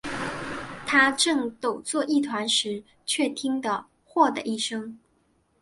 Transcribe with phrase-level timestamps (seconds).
[0.87, 4.97] 他正抖作一团时，却听得豁的一声